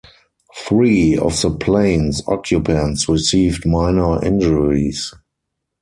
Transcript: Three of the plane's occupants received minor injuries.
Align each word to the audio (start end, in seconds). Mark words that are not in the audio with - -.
Three 0.57 1.15
of 1.15 1.39
the 1.43 1.51
plane's 1.51 2.23
occupants 2.27 3.07
received 3.07 3.67
minor 3.67 4.19
injuries. 4.25 5.13